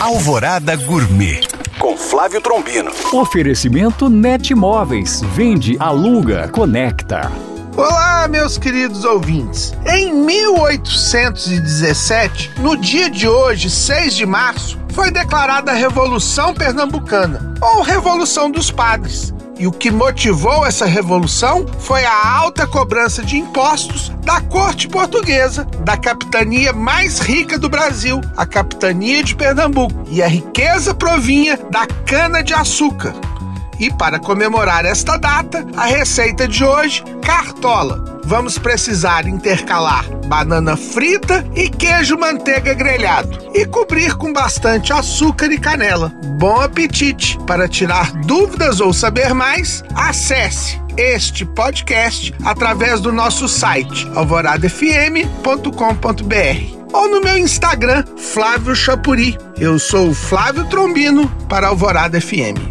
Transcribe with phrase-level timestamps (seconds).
[0.00, 1.40] Alvorada Gourmet
[1.78, 2.90] com Flávio Trombino.
[3.12, 5.20] Oferecimento Net Móveis.
[5.34, 7.30] Vende, aluga, conecta.
[7.76, 9.74] Olá, meus queridos ouvintes.
[9.86, 17.82] Em 1817, no dia de hoje, 6 de março, foi declarada a Revolução Pernambucana, ou
[17.82, 19.34] Revolução dos Padres.
[19.60, 25.66] E o que motivou essa revolução foi a alta cobrança de impostos da corte portuguesa,
[25.84, 30.02] da capitania mais rica do Brasil, a capitania de Pernambuco.
[30.08, 33.14] E a riqueza provinha da cana-de-açúcar.
[33.78, 38.09] E para comemorar esta data, a receita de hoje, cartola.
[38.30, 45.58] Vamos precisar intercalar banana frita e queijo manteiga grelhado e cobrir com bastante açúcar e
[45.58, 46.12] canela.
[46.38, 47.36] Bom apetite!
[47.44, 57.10] Para tirar dúvidas ou saber mais, acesse este podcast através do nosso site alvoradafm.com.br ou
[57.10, 59.36] no meu Instagram, Flávio Chapuri.
[59.58, 62.69] Eu sou o Flávio Trombino para Alvorada FM.